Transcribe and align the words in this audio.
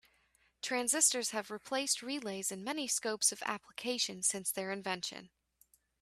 Transistors 0.63 1.29
have 1.29 1.51
replaced 1.51 2.01
relays 2.01 2.51
in 2.51 2.63
many 2.63 2.87
scopes 2.87 3.31
of 3.31 3.43
application 3.45 4.23
since 4.23 4.51
their 4.51 4.71
invention. 4.71 5.29